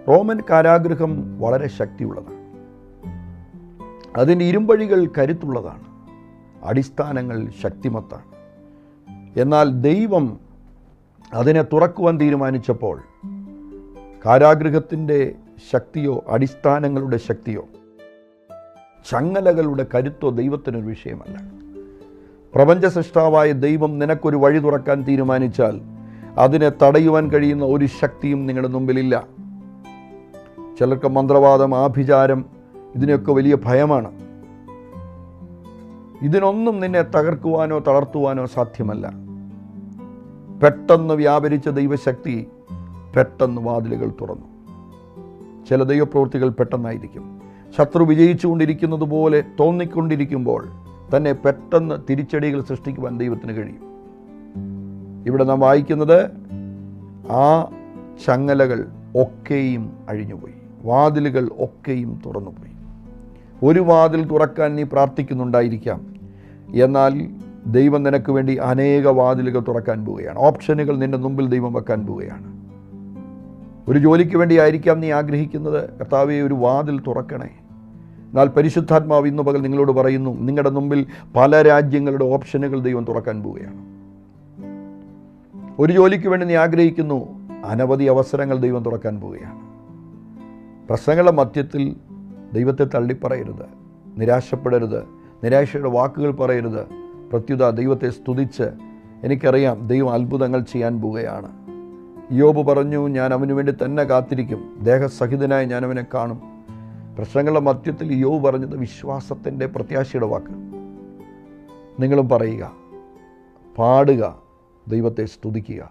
[0.08, 2.36] റോമൻ കാരാഗ്രഹം വളരെ ശക്തിയുള്ളതാണ്.
[4.20, 5.82] അതിന്റെ ഇരുമ്പഴികൾ കരുത്തുള്ളതാണ്.
[6.64, 8.24] അടിസ്ഥാനങ്ങൾ ശക്തിമത്താണ്.
[9.40, 10.40] എന്നാൽ ദൈവം
[11.32, 13.02] അതിനെ തുറക്കുവാൻ തീരുമാനിച്ചപ്പോൾ
[14.26, 15.34] കാരാഗൃഹത്തിന്റെ
[15.72, 17.64] ശക്തിയോ അടിസ്ഥാനങ്ങളുടെ ശക്തിയോ
[19.10, 21.42] ചങ്ങലകളുടെ കരുത്തോ ദൈവത്തിനൊരു വിഷയമല്ല.
[22.54, 25.80] പ്രപഞ്ച സൃഷ്ടാവായ ദൈവം നിനക്കൊരു വഴി തുറക്കാൻ തീരുമാനിച്ചാൽ
[26.38, 29.26] അതിനെ തടയുവാൻ കഴിയുന്ന ഒരു ശക്തിയും നിങ്ങളുടെ മുമ്പിലില്ല.
[30.78, 32.46] ചിലർക്ക് മന്ത്രവാദം ആഭിചാരം
[32.94, 34.12] ഇതിനൊക്കെ വലിയ ഭയമാണ്.
[36.22, 39.12] ഇതിനൊന്നും നിന്നെ തകർക്കുവാനോ തളർത്തുവാനോ സാധ്യമല്ല.
[40.62, 42.46] പെട്ടെന്ന് വ്യാപരിച്ച ദൈവശക്തി
[43.16, 44.55] പെട്ടെന്ന് വാതിലുകൾ തുറന്നു.
[45.68, 47.40] ചില ദൈവപ്രവൃത്തികൾ പെട്ടെന്നായിരിക്കും.
[47.78, 50.68] ശത്രു വിജയിച്ചുകൊണ്ടിരിക്കുന്നത് പോലെ തോന്നിക്കൊണ്ടിരിക്കുമ്പോൾ
[51.16, 53.87] തന്നെ പെട്ടെന്ന് തിരിച്ചടികൾ സൃഷ്ടിക്കുവാൻ ദൈവത്തിന് കഴിയും.
[55.26, 56.30] ഇവിടെ നാം വായിക്കുന്നത്
[57.30, 57.70] ആ
[58.26, 58.85] ചങ്ങലകൾ
[59.16, 60.54] ഒക്കെയും അഴിഞ്ഞുപോയി.
[60.82, 62.76] വാതിലുകൾ ഒക്കെയും തുറന്നുപോയി.
[63.62, 66.14] ഒരു വാതിൽ തുറക്കാൻ നീ പ്രാർത്ഥിക്കുന്നുണ്ടായിരിക്കാം.
[66.75, 67.28] എന്നാൽ
[67.66, 70.38] ദൈവം നിനക്ക് വേണ്ടി അനേക വാതിലുകൾ തുറക്കാൻ പോവുകയാണ്.
[70.38, 72.55] ഓപ്ഷനുകൾ നിന്റെ മുമ്പിൽ ദൈവം വെക്കാൻ പോവുകയാണ്.
[73.88, 75.98] ഒരു ജോലിക്ക് വേണ്ടി ആയിരിക്കാം നീ ആഗ്രഹിക്കുന്നത്.
[75.98, 77.50] കർത്താവെ ഒരു വാതിൽ തുറക്കണേ.
[78.30, 83.96] എന്നാൽ പരിശുദ്ധാത്മാവ് ഇന്ന് പകൽ നിങ്ങളോട് പറയുന്നു നിങ്ങളുടെ മുമ്പിൽ പല രാജ്യങ്ങളുടെ ഓപ്ഷനുകൾ ദൈവം തുറക്കാൻ പോവുകയാണ്.
[85.78, 89.66] ഒരു ജോലിക്ക് വേണ്ടി നീ ആഗ്രഹിക്കുന്നു അനവധി അവസരങ്ങൾ ദൈവം തുറക്കാൻ പോവുകയാണ്.
[90.88, 91.96] പ്രശ്നങ്ങളുടെ മധ്യത്തിൽ
[92.52, 93.66] ദൈവത്തെ തള്ളിപ്പറയരുത്
[94.18, 95.02] നിരാശപ്പെടരുത്
[95.44, 96.86] നിരാശയുടെ വാക്കുകൾ പറയരുത്.
[97.30, 98.62] പ്രത്യുത ദൈവത്തെ സ്തുതിച്ച്
[99.25, 101.65] എനിക്കറിയാം ദൈവം അത്ഭുതങ്ങൾ ചെയ്യാൻ പോവുകയാണ്.
[102.32, 104.78] യോബ് പറഞ്ഞു ഞാൻ അവന് വേണ്ടി തന്നെ കാത്തിരിക്കും.
[104.82, 106.41] ദേഹസഹിതനായി ഞാൻ അവനെ കാണും.
[107.19, 110.50] പ്രശ്നങ്ങളുടെ മധ്യത്തിൽ യോബ് പറഞ്ഞത് വിശ്വാസത്തിന്റെ പ്രത്യാശയുടെ വാക്ക്
[112.02, 112.73] നിങ്ങളും പറയുക
[113.78, 114.39] പാടുക
[114.89, 115.91] ദൈവത്തെ സ്തുതിക്കുക.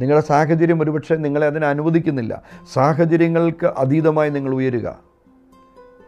[0.00, 2.42] നിങ്ങളുടെ സാഹചര്യം ഒരുപക്ഷെ നിങ്ങളെ അതിനെ അനുവദിക്കുന്നില്ല.
[2.72, 4.98] സാഹചര്യങ്ങൾക്ക് അതീതമായി നിങ്ങൾ ഉയരുക.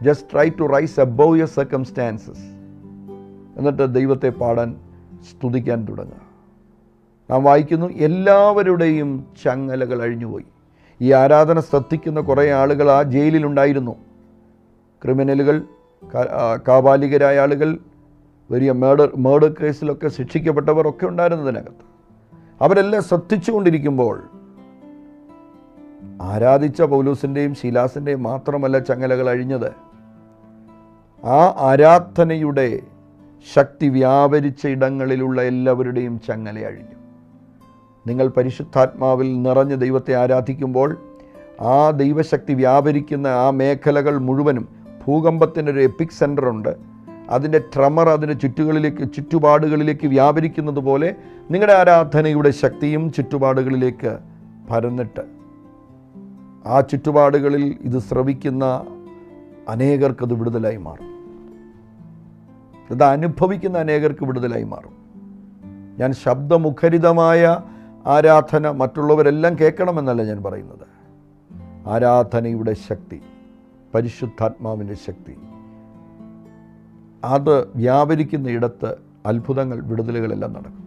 [0.02, 2.46] Just try to rise above your circumstances
[3.58, 4.80] എന്നിട്ട് ദൈവത്തെ പാടാൻ
[5.30, 6.23] സ്തുതിക്കാൻ തുടങ്ങുക.
[7.34, 10.44] നാം വായിക്കുന്നു എല്ലാവരുടെയും ചങ്ങലകൾ അഴിഞ്ഞുപോയി.
[11.00, 13.94] ഈ ആരാധന ശ്രദ്ധിക്കുന്ന കുറേ ആളുകൾ ആ ജയിലിലുണ്ടായിരുന്നു.
[15.02, 15.62] ക്രിമിനലുകൾ
[16.68, 17.78] കാബാലികരായ ആളുകൾ
[18.50, 21.84] വലിയ മേഡർ മേഡർ കേസിലൊക്കെ ശിക്ഷിക്കപ്പെട്ടവർ ഒക്കെ ഉണ്ടായിരുന്നതിനകത്ത്
[22.60, 24.16] അവരെല്ലാം ശ്രദ്ധിച്ചുകൊണ്ടിരിക്കുമ്പോൾ
[26.22, 29.70] ആരാധിച്ച പൗലൂസിന്റെയും ശീലാസിന്റെയും മാത്രമല്ല ചങ്ങലകൾ അഴിഞ്ഞത്.
[31.24, 31.38] ആ
[31.70, 32.80] ആരാധനയുടെ
[33.54, 37.03] ശക്തി വ്യാപരിച്ച ഇടങ്ങളിലുള്ള എല്ലാവരുടെയും ചങ്ങല അഴിഞ്ഞു.
[38.06, 40.96] നിങ്ങൾ പരിശുദ്ധാത്മാവിൽ നിറഞ്ഞ് ദൈവത്തെ ആരാധിക്കുമ്പോൾ
[41.60, 44.68] ആ ദൈവശക്തി വ്യാപരിക്കുന്ന ആ മേഖലകൾ മുഴുവനും
[45.06, 46.76] ഭൂകമ്പത്തിനൊരു എപ്പിക് സെന്ററുണ്ട്
[47.30, 51.14] അതിന്റെ ട്രമർ അതിന്റെ ചുറ്റുകളിലേക്ക് ചുറ്റുപാടുകളിലേക്ക് വ്യാപരിക്കുന്നത് പോലെ
[51.50, 54.18] നിങ്ങളുടെ ആരാധനയുടെ ശക്തിയും ചുറ്റുപാടുകളിലേക്ക്
[54.70, 55.20] പരന്നിട്ട്.
[56.66, 58.86] ആ ചുറ്റുപാടുകളിൽ ഇത് ശ്രവിക്കുന്ന
[59.68, 61.06] അനേകർക്കത് വിടുതലായി മാറും.
[62.90, 65.04] ഇത് അനുഭവിക്കുന്ന അനേകർക്ക് വിടുതലായി മാറും.
[65.98, 67.58] ഞാൻ ശബ്ദമുഖരിതമായ
[68.06, 70.86] ആരാധന മറ്റുള്ളവരെല്ലാം കേൾക്കണമെന്നല്ല ഞാൻ പറയുന്നത്.
[71.88, 73.20] ആരാധനയുടെ ശക്തി
[73.94, 75.36] പരിശുദ്ധാത്മാവിന്റെ ശക്തി.
[77.24, 80.84] അത് വ്യാപരിക്കുന്ന ഇടത്ത് അത്ഭുതങ്ങൾ വിടുതലുകളെല്ലാം നടക്കും.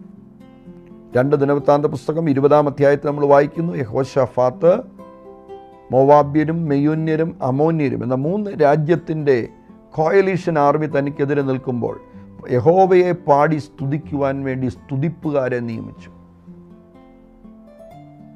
[1.15, 3.75] രണ്ട് ദിനവൃത്താന്ത പുസ്തകം ഇരുപതാം അധ്യായത്തിൽ നമ്മൾ വായിക്കുന്നു.
[3.75, 4.82] യഹോഷഫാത്ത്
[5.91, 9.47] മൊവാബ്യരും മെയ്യുന്യരും അമോന്യരും എന്ന മൂന്ന് രാജ്യത്തിന്റെ
[9.91, 11.99] കോയലീഷൻ ആർമി തനിക്കെതിരെ നിൽക്കുമ്പോൾ
[12.51, 16.12] യഹോവയെ പാടി സ്തുതിക്കുവാൻ വേണ്ടി സ്തുതിപ്പുകാരെ നിയമിച്ചു.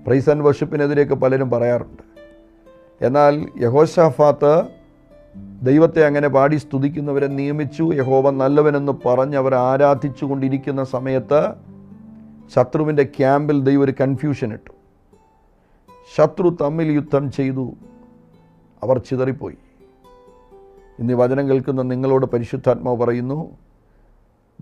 [0.05, 2.03] പ്രൈസ് ആൻഡ് വർഷിപ്പിനെതിരെയൊക്കെ പലരും പറയാറുണ്ട്.
[3.05, 4.63] എന്നാൽ യഹോഷാഫാത്ത്
[5.61, 11.53] ദൈവത്തെ അങ്ങനെ പാടി സ്തുതിക്കുന്നവരെ നിയമിച്ചു യഹോവ നല്ലവനെന്ന് പറഞ്ഞ് അവർ ആരാധിച്ചു കൊണ്ടിരിക്കുന്ന സമയത്ത്
[12.55, 14.71] ശത്രുവിന്റെ ക്യാമ്പിൽ ദൈവം ഒരു കൺഫ്യൂഷൻ ഇട്ടു.
[16.17, 17.73] ശത്രു തമ്മിൽ യുദ്ധം ചെയ്തു.
[18.83, 19.57] അവർ ചിതറിപ്പോയി.
[20.99, 23.57] ഇന്ന് വചനം കേൾക്കുന്ന നിങ്ങളോട് പരിശുദ്ധാത്മാവ് പറയുന്നു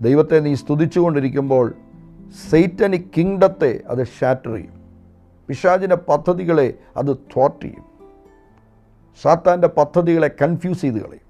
[0.00, 1.74] ദൈവത്തെ നീ സ്തുതിച്ചുകൊണ്ടിരിക്കുമ്പോൾ
[2.50, 4.79] സെയ്റ്റനിക് കിങ്ഡത്തെ അത് ഷാറ്റർ ചെയ്യും.
[5.50, 7.84] പിശാചിന്റെ പദ്ധതികളെ അത് തോട്ട് ചെയ്യും.
[9.22, 11.20] സാത്താന്റെ പദ്ധതികളെ കൺഫ്യൂസ് ചെയ്ത് കളയും.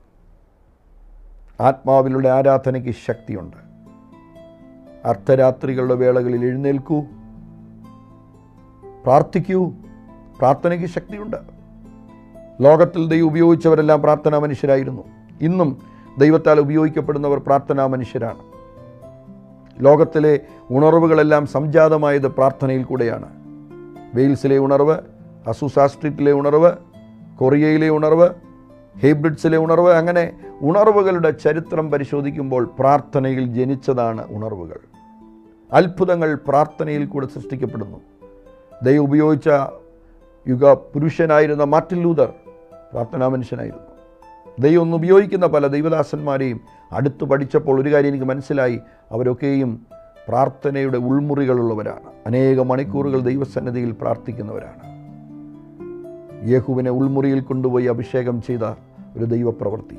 [1.61, 3.57] ആത്മാവിലുള്ള ആരാധനയ്ക്ക് ശക്തിയുണ്ട്.
[5.05, 7.01] അർദ്ധരാത്രികളുടെ വേളകളിൽ എഴുന്നേൽക്കൂ.
[9.05, 9.73] പ്രാർത്ഥിക്കൂ.
[10.39, 11.37] പ്രാർത്ഥനയ്ക്ക് ശക്തിയുണ്ട്.
[12.61, 15.03] ലോകത്തിൽ ദൈവം ഉപയോഗിച്ചവരെല്ലാം പ്രാർത്ഥനാ മനുഷ്യരായിരുന്നു.
[15.41, 15.83] ഇന്നും
[16.19, 18.43] ദൈവത്താൽ ഉപയോഗിക്കപ്പെടുന്നവർ പ്രാർത്ഥനാ മനുഷ്യരാണ്.
[19.85, 23.40] ലോകത്തിലെ ഉണർവുകളെല്ലാം സംജാതമായത് പ്രാർത്ഥനയിൽ കൂടെയാണ്.
[24.15, 24.99] വെയിൽസിലെ ഉണർവ്
[25.47, 26.73] അസൂസ സ്ട്രീറ്റിലെ ഉണർവ്
[27.39, 28.31] കൊറിയയിലെ ഉണർവ്
[28.99, 34.79] ഹേബ്രിഡ്സിലെ ഉണർവ് അങ്ങനെ ഉണർവുകളുടെ ചരിത്രം പരിശോധിക്കുമ്പോൾ പ്രാർത്ഥനയിൽ ജനിച്ചതാണ് ഉണർവുകൾ.
[35.73, 38.01] അത്ഭുതങ്ങൾ പ്രാർത്ഥനയിൽ കൂടെ സൃഷ്ടിക്കപ്പെടുന്നു.
[38.83, 39.49] ദൈവം ഉപയോഗിച്ച
[40.49, 42.33] യുഗ പുരുഷനായിരുന്ന മാർട്ടിൻ ലൂതർ
[42.93, 43.83] പ്രാർത്ഥനാ മനുഷ്യനായിരുന്നു.
[44.59, 46.61] ദൈവം ഒന്ന് ഉപയോഗിക്കുന്ന പല ദൈവദാസന്മാരെയും
[46.93, 48.81] അടുത്ത് പഠിച്ചപ്പോൾ ഒരു കാര്യം എനിക്ക് മനസ്സിലായി.
[49.11, 49.87] അവരൊക്കെയും
[50.31, 52.13] പ്രാർത്ഥനയുടെ ഉൾമുറികളുള്ളവരാണ്.
[52.27, 54.91] അനേക മണിക്കൂറുകൾ ദൈവസന്നിധിയിൽ പ്രാർത്ഥിക്കുന്നവരാണ്.
[56.51, 58.61] യേഹുവിനെ ഉൾമുറിയിൽ കൊണ്ടുപോയി അഭിഷേകം ചെയ്ത
[59.17, 59.99] ഒരു ദൈവപ്രവൃത്തി.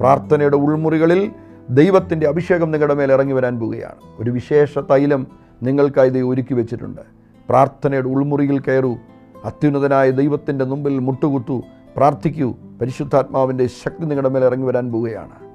[0.00, 1.32] പ്രാർത്ഥനയുടെ ഉൾമുറികളിൽ
[1.70, 4.22] ദൈവത്തിന്റെ അഭിഷേകം നിങ്ങളുടെ മേൽ ഇറങ്ങി വരാൻ പോവുകയാണ്.
[4.22, 5.26] ഒരു വിശേഷ തൈലം
[5.62, 7.00] നിങ്ങൾക്കായി ദൈവം ഒരുക്കി വെച്ചിട്ടുണ്ട്.
[7.48, 8.96] പ്രാർത്ഥനയുടെ ഉൾമുറിയിൽ കയറൂ.
[9.44, 11.62] അത്യുന്നതനായ ദൈവത്തിന്റെ മുമ്പിൽ മുട്ടുകുത്തു
[11.96, 12.54] പ്രാർത്ഥിക്കൂ.
[12.80, 15.50] പരിശുദ്ധാത്മാവിന്റെ ശക്തി നിങ്ങളുടെ മേൽ ഇറങ്ങി വരാൻ പോവുകയാണ്.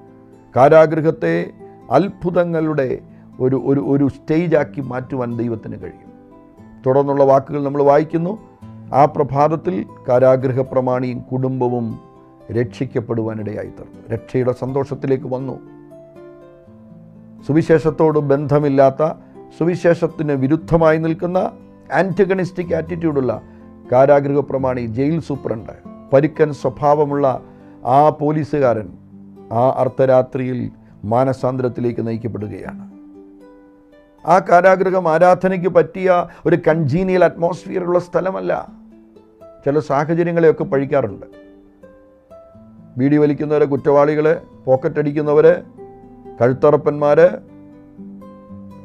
[0.56, 1.52] കാരാഗൃഹത്തെ
[1.92, 3.00] അത്ഭുതങ്ങളുടെ
[3.40, 6.16] ഒരു ഒരു ഒരു സ്റ്റേജാക്കി മാറ്റുവാൻ ദൈവത്തിന് കഴിയും.
[6.86, 8.38] തുടർന്നുള്ള വാക്കുകൾ നമ്മൾ വായിക്കുന്നു.
[8.94, 12.00] ആ പ്രഭാതത്തിൽ കാരാഗ്രഹ പ്രമാണിയും കുടുംബവും
[12.52, 15.60] രക്ഷിക്കപ്പെടുവാനിടയായി തീർന്നു രക്ഷയുടെ സന്തോഷത്തിലേക്ക് വന്നു.
[17.48, 19.14] സുവിശേഷത്തോട് ബന്ധമില്ലാത്ത
[19.58, 21.52] സുവിശേഷത്തിന് വിരുദ്ധമായി നിൽക്കുന്ന
[21.94, 23.42] ആന്റഗണിസ്റ്റിക് ആറ്റിറ്റ്യൂഡുള്ള
[23.92, 25.72] കാരാഗ്രഹ പ്രമാണി ജയിൽ സൂപ്രണ്ട്
[26.14, 27.42] പരുക്കൻ സ്വഭാവമുള്ള
[27.86, 28.90] ആ പോലീസുകാരൻ
[29.52, 30.72] ആ അർദ്ധരാത്രിയിൽ
[31.06, 32.95] മാനസാന്തരത്തിലേക്ക് നയിക്കപ്പെടുകയാണ്.
[34.26, 38.68] ആ കാരാഗ്രഹം ആരാധനയ്ക്ക് പറ്റിയ ഒരു കൺജീനിയൽ അറ്റ്മോസ്ഫിയറുള്ള സ്ഥലമല്ല.
[39.66, 41.26] ചില സാഹചര്യങ്ങളെയൊക്കെ പഴിക്കാറുണ്ട്.
[42.98, 45.64] ബീഡി വലിക്കുന്നവർ കുറ്റവാളികൾ പോക്കറ്റ് അടിക്കുന്നവർ
[46.42, 47.38] കഴുത്തറപ്പന്മാർ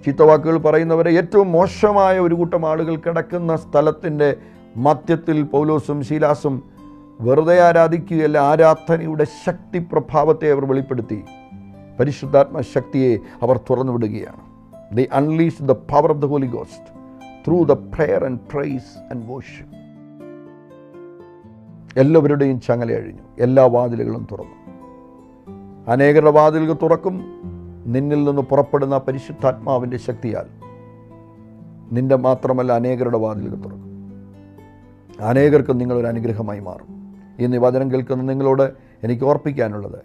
[0.06, 4.36] ചീത്തവാക്കുകൾ പറയുന്നവർ ഏറ്റവും മോശമായ ഒരു കൂട്ടം ആളുകൾ കിടക്കുന്ന സ്ഥലത്തിന്റെ
[4.76, 6.70] മധ്യത്തിൽ പൗലോസും ശീലാസും
[7.20, 11.24] വെറുതെ ആരാധിക്കുകയല്ല ആരാധനയുടെ ശക്തി പ്രഭാവത്തെ അവർ വെളിപ്പെടുത്തി.
[12.00, 13.92] പരിശുദ്ധാത്മ ശക്തിയെ അവർ തുറന്നു
[14.92, 17.00] വിടുകയാണ് the the power of the holy ghost
[17.46, 19.80] through the prayer and praise and worship
[22.00, 23.22] എല്ലാവരുടെയും ചങ്ങല അഴിഞ്ഞു.
[23.40, 24.70] എല്ലാ വാതിലുകളും തുറന്നു.
[25.90, 27.20] അനേകരുടെ വാതിലുകൾ തുറക്കും.
[27.86, 30.46] നിന്നിൽ നിന്ന് പുറപ്പെടുന്ന പരിശുദ്ധാത്മാവിന്റെ ശക്തിയാൽ
[31.92, 33.90] നിന്റെ മാത്രമല്ല അനേകരുടെ വാതിലുകൾ തുറക്കും.
[35.20, 37.16] അനേകർക്കും നിങ്ങളൊരു അനുഗ്രഹമായി മാറും.
[37.40, 38.72] ഈ നിവചനം കേൾക്കുന്ന നിങ്ങളോട്
[39.04, 39.98] എനിക്ക് ഓർപ്പിക്കാനുള്ളത്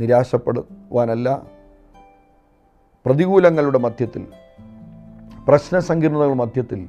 [0.00, 1.51] നിരാശപ്പെടുവാനല്ല
[3.06, 4.26] പ്രതികൂലങ്ങളുടെ മധ്യത്തിൽ
[5.48, 6.86] പ്രശ്നസങ്കീർണതകളുടെ മധ്യത്തിൽ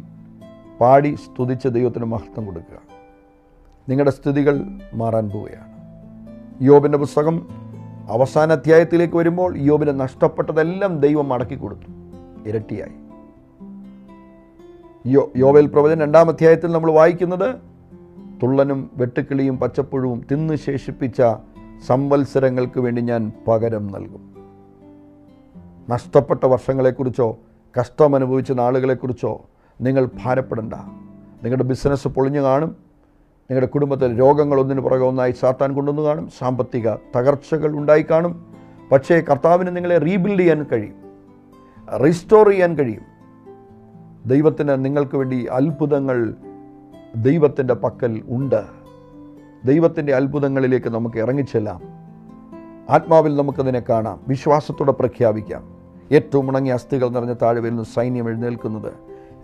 [0.81, 2.79] പാടി സ്തുതിച്ച ദൈവത്തിന് മഹത്വം കൊടുക്കുക.
[3.89, 5.73] നിങ്ങളുടെ സ്ഥിതികൾ മാറാൻ പോവുകയാണ്.
[6.61, 7.47] യോബിന്റെ പുസ്തകം
[8.09, 11.89] അവസാന അധ്യായത്തിലേക്ക് വരുമ്പോൾ യോബിന് നഷ്ടപ്പെട്ടതെല്ലാം ദൈവം മടക്കി കൊടുത്തു.
[12.49, 12.91] ഇരട്ടിയായി.
[15.13, 17.55] യോ യോബേൽ പ്രവചൻ രണ്ടാം അധ്യായത്തിൽ നമ്മൾ വായിക്കുന്നത്
[18.43, 21.21] തുള്ളനും വെട്ടുക്കിളിയും പച്ചപ്പുഴുവും തിന്ന് ശേഷിപ്പിച്ച
[21.85, 24.32] സംവത്സരങ്ങൾക്ക് വേണ്ടി ഞാൻ പകരം നൽകും.
[25.89, 27.37] നഷ്ടപ്പെട്ട വർഷങ്ങളെക്കുറിച്ചോ
[27.79, 29.41] കഷ്ടം അനുഭവിച്ച നാളുകളെക്കുറിച്ചോ
[29.81, 30.73] നിങ്ങൾ ഭാരപ്പെടണ്ട.
[31.43, 32.67] നിങ്ങളുടെ ബിസിനസ് പൊളിഞ്ഞു കാണും.
[33.43, 36.29] നിങ്ങളുടെ കുടുംബത്തിൽ രോഗങ്ങൾ ഒന്നിനു പുറകെ ഒന്നായി സാത്താൻ കൊണ്ടുവന്ന് കാണും.
[36.39, 38.45] സാമ്പത്തിക തകർച്ചകൾ ഉണ്ടായി കാണും.
[38.91, 40.95] പക്ഷേ കർത്താവിന് നിങ്ങളെ റീബിൽഡ് ചെയ്യാൻ കഴിയും.
[42.03, 43.01] റീസ്റ്റോർ ചെയ്യാൻ കഴിയും.
[44.25, 46.35] ദൈവത്തിന് നിങ്ങൾക്ക് വേണ്ടി അത്ഭുതങ്ങൾ
[47.15, 48.63] ദൈവത്തിന്റെ പക്കൽ ഉണ്ട്.
[49.65, 51.81] ദൈവത്തിന്റെ അത്ഭുതങ്ങളിലേക്ക് നമുക്ക് ഇറങ്ങിച്ചെല്ലാം.
[52.89, 54.19] ആത്മാവിൽ നമുക്കതിനെ കാണാം.
[54.27, 55.72] വിശ്വാസത്തോടെ പ്രഖ്യാപിക്കാം.
[56.13, 58.91] ഏറ്റവും ഉണങ്ങിയ അസ്ഥികൾ നിറഞ്ഞ താഴെ വരുന്ന സൈന്യം എഴുന്നേൽക്കുന്നത്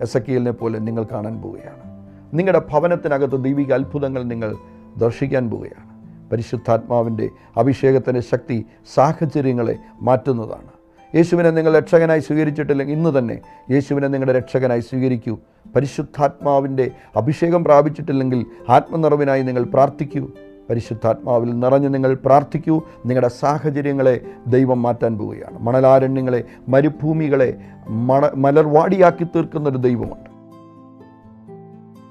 [0.02, 2.00] എസക്കിയലിനെ പോലെ നിങ്ങൾ കാണാൻ പോവുകയാണ്.
[2.38, 4.56] നിങ്ങളുടെ ഭവനത്തിനകത്ത് ദൈവിക അത്ഭുതങ്ങൾ നിങ്ങൾ
[4.96, 5.90] ദർശിക്കാൻ പോവുകയാണ്.
[6.30, 10.80] പരിശുദ്ധാത്മാവിന്റെ അഭിഷേകത്തിന്റെ ശക്തി സാഹചര്യങ്ങളെ മാറ്റുന്നതാണ്.
[11.16, 15.38] യേശുവിനെ നിങ്ങൾ രക്ഷകനായി സ്വീകരിച്ചിട്ടില്ലെങ്കിൽ ഇന്ന് തന്നെ യേശുവിനെ നിങ്ങളുടെ രക്ഷകനായി സ്വീകരിക്കൂ.
[15.76, 20.30] പരിശുദ്ധാത്മാവിന്റെ അഭിഷേകം പ്രാപിച്ചിട്ടില്ലെങ്കിൽ ആത്മനിറവിനായി നിങ്ങൾ പ്രാർത്ഥിക്കൂ.
[20.70, 22.82] പരിശുദ്ധാത്മാവിൽ നിറഞ്ഞ് നിങ്ങൾ പ്രാർത്ഥിക്കൂ.
[23.06, 25.62] നിങ്ങളുടെ സാഹചര്യങ്ങളെ ദൈവം മാറ്റാൻ പോവുകയാണ്.
[25.62, 30.30] മണലാരണ്യങ്ങളെ മരുഭൂമികളെ മണ മലർവാടിയാക്കി തീർക്കുന്ന ഒരു ദൈവമുണ്ട്.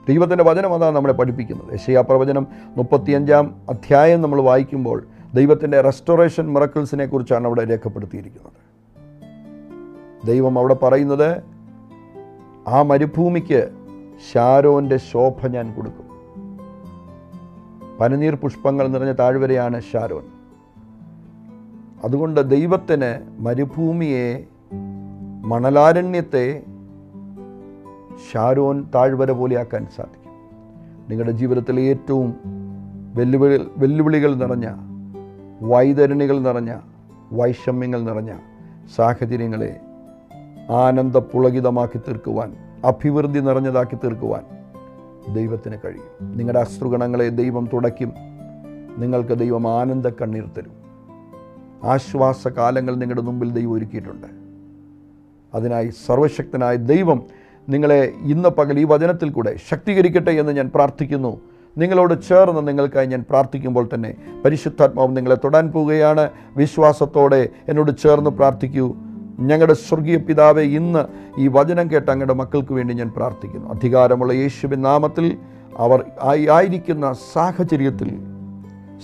[0.08, 1.74] ദൈവത്തിന്റെ വചനം അതാണ് നമ്മളെ പഠിപ്പിക്കുന്നത്.
[1.74, 8.54] യശയാ പ്രവചനം മുപ്പത്തിയഞ്ചാം അധ്യായം നമ്മൾ വായിക്കുമ്പോൾ ദൈവത്തിന്റെ റെസ്റ്റോറേഷൻ മിറക്കിൾസിനെ കുറിച്ചാണ് അവിടെ രേഖപ്പെടുത്തിയിരിക്കുന്നത്.
[10.28, 11.38] ദൈവം അവിടെ പറയുന്നത്
[12.68, 13.70] ആ മരുഭൂമിക്ക്
[14.34, 16.09] ഷാരോന്റെ ശോഭ ഞാൻ കൊടുക്കും.
[18.00, 20.26] പനിനീർ പുഷ്പങ്ങൾ നിറഞ്ഞ താഴ്വരയാണ് ഷാരോൻ
[22.04, 24.48] അതുകൊണ്ട് ദൈവത്തിന് മരുഭൂമിയെ
[25.46, 26.64] മണലാരണ്യത്തെ
[28.32, 30.34] ഷാരോൻ താഴ്വര പോലെയാക്കാൻ സാധിക്കും.
[31.10, 32.30] നിങ്ങളുടെ ജീവിതത്തിലെ ഏറ്റവും
[33.16, 34.68] വെല്ലുവിളി വെല്ലുവിളികൾ നിറഞ്ഞ
[35.62, 36.72] വൈതരണികൾ നിറഞ്ഞ
[37.32, 38.32] വൈഷമ്യങ്ങൾ നിറഞ്ഞ
[38.96, 39.80] സാഹചര്യങ്ങളെ
[40.70, 44.59] ആനന്ദപുളകിതമാക്കി തീർക്കുവാൻ അഭിവൃദ്ധി നിറഞ്ഞതാക്കി തീർക്കുവാൻ
[45.34, 46.38] ദൈവത്തിന് കഴിയും.
[46.38, 48.14] നിങ്ങളുടെ അശ്രുഗണങ്ങളെ ദൈവം തുടയ്ക്കും.
[48.98, 50.80] നിങ്ങൾക്ക് ദൈവം ആനന്ദ കണ്ണീർ തരും.
[51.84, 54.28] ആശ്വാസ കാലങ്ങൾ നിങ്ങളുടെ മുമ്പിൽ ദൈവം ഒരുക്കിയിട്ടുണ്ട്.
[55.54, 57.24] അതിനായി സർവശക്തനായ ദൈവം
[57.70, 61.42] നിങ്ങളെ ഇന്ന് പകൽ ഈ വചനത്തിൽ കൂടെ ശക്തീകരിക്കട്ടെ എന്ന് ഞാൻ പ്രാർത്ഥിക്കുന്നു.
[61.78, 64.16] നിങ്ങളോട് ചേർന്ന് നിങ്ങൾക്കായി ഞാൻ പ്രാർത്ഥിക്കുമ്പോൾ തന്നെ
[64.46, 66.30] പരിശുദ്ധാത്മാവ് നിങ്ങളെ തൊടാൻ പോവുകയാണ്.
[66.58, 68.96] വിശ്വാസത്തോടെ എന്നോട് ചേർന്ന് പ്രാർത്ഥിക്കൂ.
[69.40, 71.06] ഞങ്ങളുടെ സ്വർഗീയ പിതാവെ ഇന്ന്
[71.38, 73.70] ഈ വചനം കേട്ട അങ്ങയുടെ മക്കൾക്ക് വേണ്ടി ഞാൻ പ്രാർത്ഥിക്കുന്നു.
[73.70, 75.38] അധികാരമുള്ള യേശുവിൻ നാമത്തിൽ
[75.78, 76.06] അവർ
[76.52, 78.20] ആയിരിക്കുന്ന സാഹചര്യത്തിൽ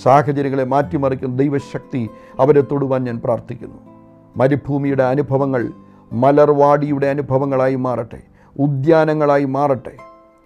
[0.03, 3.75] സാഹചര്യങ്ങളെ മാറ്റിമറിക്കുന്ന ദൈവശക്തി അവരെ തൊടുവാൻ ഞാൻ പ്രാർത്ഥിക്കുന്നു.
[4.37, 5.71] മരുഭൂമിയുടെ അനുഭവങ്ങൾ
[6.13, 8.21] മലർവാടിയുടെ അനുഭവങ്ങളായി മാറട്ടെ
[8.59, 9.91] ഉദ്യാനങ്ങളായി മാറട്ടെ.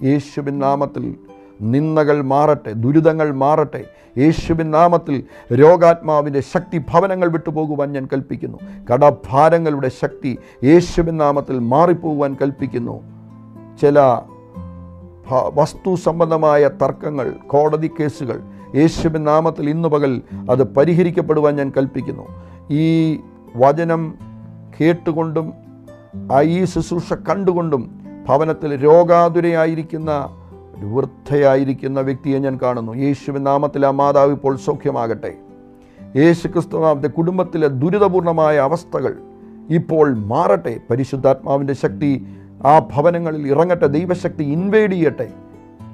[0.04, 1.16] യേശുവിൻ നാമത്തിൽ
[1.62, 3.84] നിന്ദകൾ മാറട്ടെ ദുരിതങ്ങൾ മാറട്ടെ.
[4.18, 8.58] യേശുവിൻ നാമത്തിൽ രോഗാത്മാവിന്റെ ശക്തി ഭവനങ്ങൾ വിട്ടുപോകുവാൻ ഞാൻ കൽപ്പിക്കുന്നു.
[8.94, 13.02] കടഭാരങ്ങളുടെ ശക്തി യേശുവിൻ നാമത്തിൽ മാറിപ്പോകുവാൻ കൽപ്പിക്കുന്നു.
[13.82, 14.00] ചില
[15.54, 18.42] വസ്തു സംബന്ധമായ തർക്കങ്ങൾ കോടതി കേസുകൾ
[18.76, 22.24] യേശുവിൻ നാമത്തിൽ ഇന്ന് പകൽ അത് പരിഹരിക്കപ്പെടുവാൻ ഞാൻ കൽപ്പിക്കുന്നു.
[22.72, 23.20] ഈ
[23.56, 24.16] വചനം
[24.82, 25.54] കേട്ടുകൊണ്ടും
[26.44, 30.12] ഈ ശുശ്രൂഷ കണ്ടുകൊണ്ടും ഭവനത്തിൽ രോഗാതുരയായിരിക്കുന്ന
[30.80, 32.94] ഒരു വൃദ്ധയായിരിക്കുന്ന വ്യക്തിയെ ഞാൻ കാണുന്നു.
[32.94, 35.34] യേശുവിൻ നാമത്തിൽ ആ മാതാവ് ഇപ്പോൾ സൗഖ്യമാകട്ടെ.
[36.16, 39.16] യേശു ക്രിസ്തുനാമത്തെ കുടുംബത്തിലെ ദുരിതപൂർണമായ അവസ്ഥകൾ
[39.70, 40.80] ഇപ്പോൾ മാറട്ടെ.
[40.90, 42.26] പരിശുദ്ധാത്മാവിന്റെ ശക്തി
[42.66, 43.88] ആ ഭവനങ്ങളിൽ ഇറങ്ങട്ടെ.
[43.88, 45.30] ദൈവശക്തി ഇൻവേഡ് ചെയ്യട്ടെ.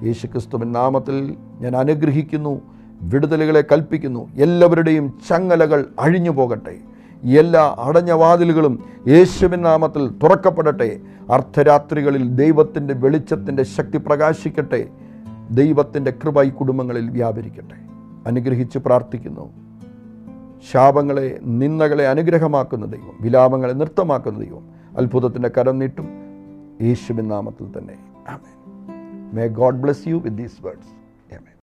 [0.03, 2.61] യേശു ക്രിസ്തുവിൻ നാമത്തിൽ ഞാൻ അനുഗ്രഹിക്കുന്നു.
[3.01, 4.29] വിടുതലുകളെ കൽപ്പിക്കുന്നു.
[4.35, 6.75] എല്ലാവരുടെയും ചങ്ങലകൾ അഴിഞ്ഞു പോകട്ടെ
[7.25, 10.99] എല്ലാ അടഞ്ഞ വാതിലുകളും യേശുവിൻ നാമത്തിൽ തുറക്കപ്പെടട്ടെ.
[11.31, 14.87] അർദ്ധരാത്രികളിൽ ദൈവത്തിന്റെ വെളിച്ചത്തിന്റെ ശക്തി പ്രകാശിക്കട്ടെ.
[15.51, 17.75] ദൈവത്തിന്റെ കൃപ ഈ കുടുംബങ്ങളിൽ വ്യാപരിക്കട്ടെ.
[18.27, 19.53] അനുഗ്രഹിച്ച് പ്രാർത്ഥിക്കുന്നു.
[20.71, 26.07] ശാപങ്ങളെ നിന്ദകളെ അനുഗ്രഹമാക്കുന്ന ദൈവം വിലാപങ്ങളെ നൃത്തമാക്കുന്ന ദൈവം അത്ഭുതത്തിന്റെ കരം നീട്ടും.
[26.81, 27.97] യേശുവിൻ നാമത്തിൽ തന്നെ.
[29.33, 30.94] May God bless you with these words